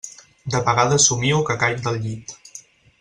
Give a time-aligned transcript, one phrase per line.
[0.53, 2.35] De vegades somio que caic del llit.